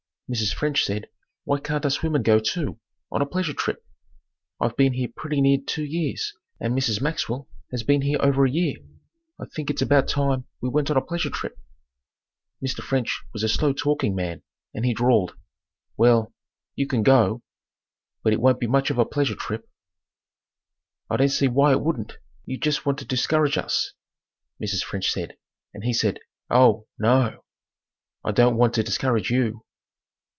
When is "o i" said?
27.41-28.31